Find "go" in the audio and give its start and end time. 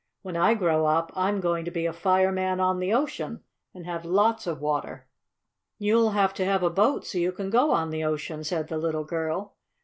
7.51-7.69